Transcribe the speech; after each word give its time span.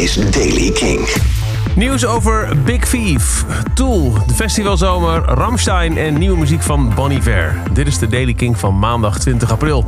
is 0.00 0.14
Daily 0.14 0.70
King. 0.70 1.08
Nieuws 1.76 2.06
over 2.06 2.48
Big 2.64 2.84
Thief, 2.84 3.44
Tool, 3.74 4.12
de 4.26 4.34
festivalzomer, 4.34 5.22
Ramstein 5.22 5.96
en 5.96 6.18
nieuwe 6.18 6.38
muziek 6.38 6.62
van 6.62 6.92
Bon 6.94 7.10
Iver. 7.10 7.62
Dit 7.72 7.86
is 7.86 7.98
de 7.98 8.06
Daily 8.06 8.34
King 8.34 8.58
van 8.58 8.78
maandag 8.78 9.18
20 9.18 9.52
april. 9.52 9.86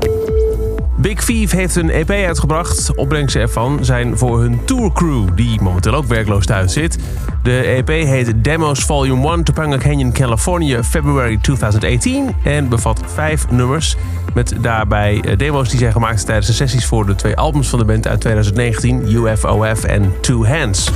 Big 1.03 1.25
Thief 1.25 1.51
heeft 1.51 1.77
een 1.77 1.91
EP 1.91 2.11
uitgebracht. 2.11 2.95
Opbrengsten 2.95 3.41
ervan 3.41 3.85
zijn 3.85 4.19
voor 4.19 4.41
hun 4.41 4.65
tourcrew, 4.65 5.29
die 5.35 5.61
momenteel 5.61 5.94
ook 5.94 6.04
werkloos 6.04 6.47
thuis 6.47 6.72
zit. 6.72 6.99
De 7.43 7.58
EP 7.58 7.88
heet 7.88 8.44
Demos 8.44 8.81
Volume 8.85 9.30
1 9.30 9.44
Topanga 9.44 9.79
Canyon, 9.79 10.12
California, 10.12 10.85
February 10.85 11.38
2018 11.43 12.35
en 12.44 12.69
bevat 12.69 13.01
vijf 13.07 13.51
nummers. 13.51 13.97
Met 14.35 14.54
daarbij 14.61 15.21
eh, 15.21 15.38
demo's 15.38 15.69
die 15.69 15.79
zijn 15.79 15.93
gemaakt 15.93 16.27
tijdens 16.27 16.47
de 16.47 16.52
sessies 16.52 16.87
voor 16.87 17.07
de 17.07 17.15
twee 17.15 17.37
albums 17.37 17.69
van 17.69 17.79
de 17.79 17.84
band 17.84 18.07
uit 18.07 18.21
2019, 18.21 19.12
UFOF 19.12 19.84
en 19.84 20.12
Two 20.21 20.47
Hands. 20.47 20.91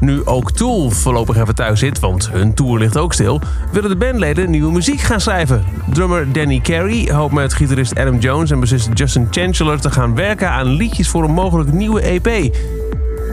Nu 0.00 0.24
ook 0.24 0.52
Tool 0.52 0.90
voorlopig 0.90 1.36
even 1.36 1.54
thuis 1.54 1.78
zit, 1.78 2.00
want 2.00 2.30
hun 2.30 2.54
tour 2.54 2.78
ligt 2.78 2.96
ook 2.96 3.12
stil, 3.12 3.40
willen 3.72 3.90
de 3.90 3.96
bandleden 3.96 4.50
nieuwe 4.50 4.72
muziek 4.72 5.00
gaan 5.00 5.20
schrijven. 5.20 5.64
Drummer 5.92 6.32
Danny 6.32 6.60
Carey 6.60 7.08
hoopt 7.12 7.32
met 7.32 7.54
gitarist 7.54 7.98
Adam 7.98 8.18
Jones 8.18 8.50
en 8.50 8.60
bassist 8.60 8.88
Justin 8.94 9.26
Chancellor 9.30 9.80
te 9.80 9.90
gaan 9.90 10.14
werken 10.14 10.50
aan 10.50 10.66
liedjes 10.66 11.08
voor 11.08 11.24
een 11.24 11.30
mogelijk 11.34 11.72
nieuwe 11.72 12.00
EP. 12.00 12.54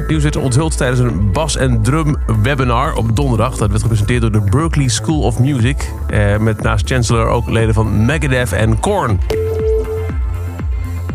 Nieuws 0.08 0.24
werd 0.24 0.36
onthuld 0.36 0.78
tijdens 0.78 1.00
een 1.00 1.32
bas- 1.32 1.58
en 1.58 1.82
drum 1.82 2.16
webinar 2.42 2.94
op 2.94 3.16
donderdag. 3.16 3.58
Dat 3.58 3.70
werd 3.70 3.82
gepresenteerd 3.82 4.22
door 4.22 4.32
de 4.32 4.50
Berklee 4.50 4.90
School 4.90 5.22
of 5.22 5.40
Music. 5.40 5.92
Eh, 6.08 6.38
met 6.38 6.62
naast 6.62 6.88
Chancellor 6.88 7.28
ook 7.28 7.50
leden 7.50 7.74
van 7.74 8.06
Megadeth 8.06 8.52
en 8.52 8.80
Korn. 8.80 9.20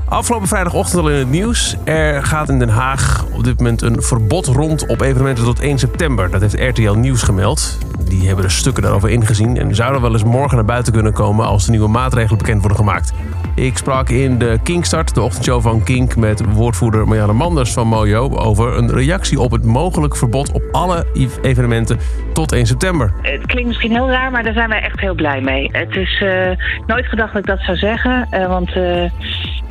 Afgelopen 0.08 0.48
vrijdagochtend 0.48 1.02
al 1.02 1.10
in 1.10 1.18
het 1.18 1.30
nieuws. 1.30 1.76
Er 1.84 2.24
gaat 2.24 2.48
in 2.48 2.58
Den 2.58 2.68
Haag 2.68 3.24
op 3.32 3.44
dit 3.44 3.58
moment 3.58 3.82
een 3.82 4.02
verbod 4.02 4.46
rond 4.46 4.86
op 4.86 5.00
evenementen 5.00 5.44
tot 5.44 5.60
1 5.60 5.78
september. 5.78 6.30
Dat 6.30 6.40
heeft 6.40 6.78
RTL 6.78 6.92
Nieuws 6.92 7.23
gemeld. 7.23 7.78
Die 8.09 8.26
hebben 8.26 8.45
de 8.45 8.50
stukken 8.50 8.82
daarover 8.82 9.10
ingezien 9.10 9.56
en 9.56 9.74
zouden 9.74 10.00
wel 10.00 10.12
eens 10.12 10.24
morgen 10.24 10.56
naar 10.56 10.65
buiten 10.65 10.92
kunnen 10.92 11.12
komen 11.12 11.46
als 11.46 11.65
de 11.65 11.70
nieuwe 11.70 11.88
maatregelen 11.88 12.38
bekend 12.38 12.60
worden 12.60 12.78
gemaakt. 12.78 13.12
Ik 13.54 13.76
sprak 13.76 14.09
in 14.09 14.38
de 14.38 14.59
Kinkstart, 14.62 15.15
de 15.15 15.23
ochtendshow 15.23 15.62
van 15.62 15.84
Kink, 15.84 16.16
met 16.16 16.52
woordvoerder 16.52 17.09
Marianne 17.09 17.32
Manders 17.32 17.72
van 17.72 17.87
Mojo 17.87 18.37
over 18.37 18.76
een 18.76 18.90
reactie 18.90 19.40
op 19.40 19.50
het 19.50 19.65
mogelijk 19.65 20.16
verbod 20.16 20.52
op 20.52 20.62
alle 20.72 21.06
evenementen 21.43 21.98
tot 22.32 22.52
1 22.52 22.66
september. 22.66 23.12
Het 23.22 23.46
klinkt 23.46 23.68
misschien 23.68 23.90
heel 23.90 24.10
raar, 24.10 24.30
maar 24.30 24.43
daar 24.43 24.52
zijn 24.52 24.68
wij 24.68 24.80
echt 24.80 25.00
heel 25.00 25.15
blij 25.15 25.40
mee. 25.40 25.68
Het 25.72 25.96
is 25.96 26.20
uh, 26.20 26.50
nooit 26.87 27.06
gedacht 27.06 27.32
dat 27.32 27.40
ik 27.43 27.48
dat 27.48 27.60
zou 27.60 27.76
zeggen, 27.76 28.28
uh, 28.30 28.46
want 28.46 28.76
uh, 28.76 29.10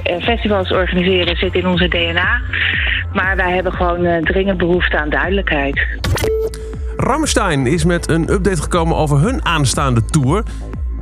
festivals 0.04 0.72
organiseren 0.72 1.36
zit 1.36 1.54
in 1.54 1.68
onze 1.68 1.88
DNA. 1.88 2.42
Maar 3.14 3.36
wij 3.36 3.54
hebben 3.54 3.74
gewoon 3.74 4.24
dringend 4.24 4.58
behoefte 4.58 5.00
aan 5.00 5.10
duidelijkheid. 5.10 5.88
Ramstein 6.98 7.68
is 7.68 7.86
met 7.86 8.10
een 8.10 8.32
update 8.32 8.62
gekomen 8.62 8.96
over 8.98 9.20
hun 9.20 9.46
aanstaande 9.46 10.06
tour. 10.06 10.44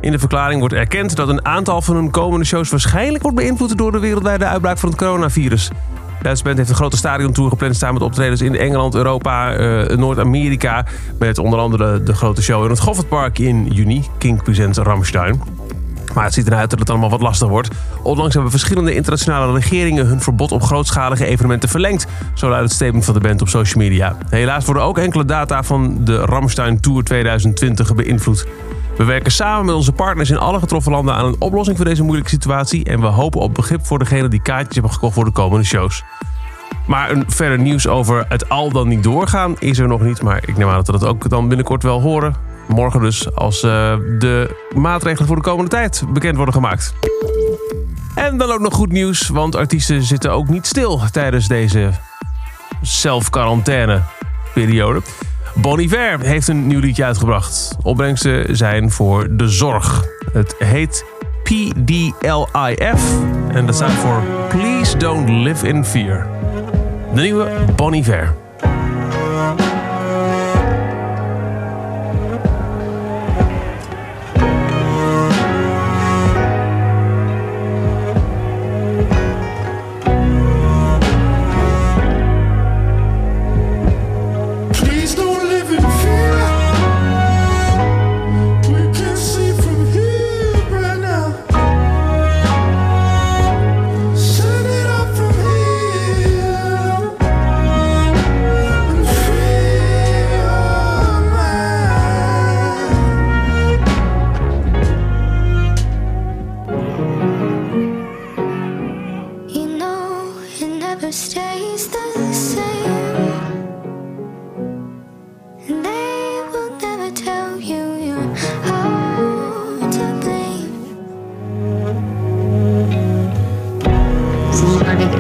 In 0.01 0.11
de 0.11 0.19
verklaring 0.19 0.59
wordt 0.59 0.75
erkend 0.75 1.15
dat 1.15 1.29
een 1.29 1.45
aantal 1.45 1.81
van 1.81 1.95
hun 1.95 2.11
komende 2.11 2.45
shows 2.45 2.69
waarschijnlijk 2.69 3.23
wordt 3.23 3.37
beïnvloed 3.37 3.77
door 3.77 3.91
de 3.91 3.99
wereldwijde 3.99 4.45
uitbraak 4.45 4.77
van 4.77 4.89
het 4.89 4.97
coronavirus. 4.97 5.69
Duitse 6.21 6.43
band 6.43 6.57
heeft 6.57 6.69
een 6.69 6.75
grote 6.75 6.97
stadiontour 6.97 7.49
gepland 7.49 7.75
staan 7.75 7.93
met 7.93 8.01
optredens 8.01 8.41
in 8.41 8.55
Engeland, 8.55 8.95
Europa, 8.95 9.57
uh, 9.57 9.97
Noord-Amerika. 9.97 10.85
Met 11.19 11.37
onder 11.37 11.59
andere 11.59 12.03
de 12.03 12.13
grote 12.13 12.43
show 12.43 12.63
in 12.63 12.69
het 12.69 12.79
Goffertpark 12.79 13.39
in 13.39 13.67
juni. 13.67 14.03
King 14.17 14.43
presents 14.43 14.77
Ramstein. 14.77 15.54
Maar 16.15 16.23
het 16.23 16.33
ziet 16.33 16.47
eruit 16.47 16.69
dat 16.69 16.79
het 16.79 16.89
allemaal 16.89 17.09
wat 17.09 17.21
lastig 17.21 17.47
wordt. 17.47 17.69
Onlangs 18.01 18.33
hebben 18.33 18.51
verschillende 18.51 18.95
internationale 18.95 19.53
regeringen 19.59 20.05
hun 20.05 20.21
verbod 20.21 20.51
op 20.51 20.63
grootschalige 20.63 21.25
evenementen 21.25 21.69
verlengd. 21.69 22.07
Zo 22.33 22.49
luidt 22.49 22.63
het 22.63 22.73
statement 22.73 23.05
van 23.05 23.13
de 23.13 23.19
band 23.19 23.41
op 23.41 23.47
social 23.47 23.83
media. 23.83 24.17
Helaas 24.29 24.65
worden 24.65 24.83
ook 24.83 24.97
enkele 24.97 25.25
data 25.25 25.63
van 25.63 25.97
de 26.03 26.17
Ramstein 26.17 26.79
Tour 26.79 27.03
2020 27.03 27.95
beïnvloed. 27.95 28.45
We 28.97 29.03
werken 29.03 29.31
samen 29.31 29.65
met 29.65 29.75
onze 29.75 29.91
partners 29.91 30.29
in 30.29 30.37
alle 30.37 30.59
getroffen 30.59 30.91
landen 30.91 31.15
aan 31.15 31.25
een 31.25 31.35
oplossing 31.39 31.77
voor 31.77 31.85
deze 31.85 32.03
moeilijke 32.03 32.29
situatie. 32.29 32.83
En 32.83 33.01
we 33.01 33.07
hopen 33.07 33.41
op 33.41 33.53
begrip 33.53 33.85
voor 33.85 33.99
degenen 33.99 34.29
die 34.29 34.41
kaartjes 34.41 34.73
hebben 34.73 34.93
gekocht 34.93 35.13
voor 35.13 35.25
de 35.25 35.31
komende 35.31 35.65
shows. 35.65 36.03
Maar 36.87 37.11
een 37.11 37.23
verder 37.27 37.59
nieuws 37.59 37.87
over 37.87 38.25
het 38.29 38.49
al 38.49 38.71
dan 38.71 38.87
niet 38.87 39.03
doorgaan 39.03 39.55
is 39.59 39.79
er 39.79 39.87
nog 39.87 40.01
niet. 40.01 40.21
Maar 40.21 40.43
ik 40.45 40.57
neem 40.57 40.67
aan 40.67 40.75
dat 40.75 40.85
we 40.85 40.91
dat 40.91 41.05
ook 41.05 41.29
dan 41.29 41.47
binnenkort 41.47 41.83
wel 41.83 42.01
horen. 42.01 42.54
Morgen 42.67 43.01
dus, 43.01 43.35
als 43.35 43.63
uh, 43.63 43.71
de 44.19 44.55
maatregelen 44.75 45.27
voor 45.27 45.35
de 45.35 45.41
komende 45.41 45.69
tijd 45.69 46.03
bekend 46.09 46.35
worden 46.35 46.53
gemaakt. 46.53 46.93
En 48.15 48.37
dan 48.37 48.51
ook 48.51 48.59
nog 48.59 48.73
goed 48.73 48.91
nieuws, 48.91 49.27
want 49.27 49.55
artiesten 49.55 50.03
zitten 50.03 50.31
ook 50.31 50.47
niet 50.47 50.65
stil 50.65 51.01
tijdens 51.11 51.47
deze 51.47 51.91
zelfquarantaine 52.81 54.01
periode. 54.53 55.01
Bon 55.55 55.79
Iver 55.79 56.19
heeft 56.19 56.47
een 56.47 56.67
nieuw 56.67 56.79
liedje 56.79 57.05
uitgebracht. 57.05 57.75
Opbrengsten 57.81 58.55
zijn 58.55 58.91
voor 58.91 59.27
de 59.35 59.49
zorg. 59.49 60.05
Het 60.33 60.55
heet 60.57 61.05
PDLIF 61.43 63.03
en 63.51 63.65
dat 63.65 63.75
staat 63.75 63.91
voor 63.91 64.23
Please 64.49 64.97
Don't 64.97 65.29
Live 65.29 65.67
in 65.67 65.85
Fear. 65.85 66.27
De 67.13 67.21
nieuwe 67.21 67.49
Bon 67.75 67.93
Iver. 67.93 68.44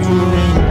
doing 0.05 0.64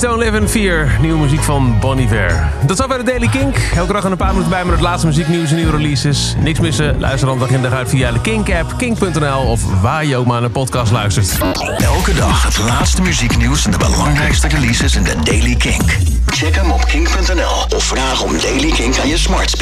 Please 0.00 0.16
Don't 0.16 0.32
Live 0.32 0.58
in. 0.58 0.88
Nieuwe 1.00 1.18
muziek 1.18 1.42
van 1.42 1.78
Bon 1.80 1.98
Iver. 1.98 2.48
Dat 2.60 2.70
is 2.70 2.80
alweer 2.80 2.98
de 2.98 3.04
Daily 3.04 3.28
Kink. 3.28 3.56
Elke 3.76 3.92
dag 3.92 4.04
een 4.04 4.16
paar 4.16 4.28
minuten 4.28 4.50
bij 4.50 4.64
met 4.64 4.72
het 4.72 4.82
laatste 4.82 5.06
muzieknieuws 5.06 5.50
en 5.50 5.56
nieuwe 5.56 5.76
releases. 5.76 6.34
Niks 6.38 6.60
missen. 6.60 7.00
Luister 7.00 7.28
dan 7.28 7.38
dag 7.38 7.48
in 7.48 7.62
dag 7.62 7.72
uit 7.72 7.88
via 7.88 8.12
de 8.12 8.20
Kink-app, 8.20 8.74
kink.nl 8.76 9.42
of 9.42 9.80
waar 9.80 10.04
je 10.04 10.16
ook 10.16 10.26
maar 10.26 10.40
de 10.40 10.50
podcast 10.50 10.92
luistert. 10.92 11.38
Elke 11.78 12.14
dag 12.14 12.42
het 12.42 12.58
laatste 12.58 13.02
muzieknieuws 13.02 13.64
en 13.64 13.70
de 13.70 13.78
belangrijkste 13.78 14.48
releases 14.48 14.96
in 14.96 15.02
de 15.02 15.14
Daily 15.24 15.56
Kink. 15.56 15.96
Check 16.26 16.54
hem 16.54 16.70
op 16.70 16.84
kink.nl 16.84 17.76
of 17.76 17.84
vraag 17.84 18.22
om 18.22 18.32
Daily 18.40 18.70
Kink 18.70 18.98
aan 18.98 19.08
je 19.08 19.18
smart. 19.18 19.58